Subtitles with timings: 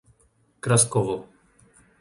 [0.65, 1.17] Kraskovo